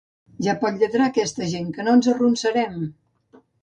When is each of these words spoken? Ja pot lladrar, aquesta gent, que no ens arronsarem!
Ja 0.45 0.55
pot 0.63 0.79
lladrar, 0.79 1.11
aquesta 1.13 1.51
gent, 1.53 1.71
que 1.79 1.87
no 1.89 1.97
ens 2.01 2.13
arronsarem! 2.17 2.85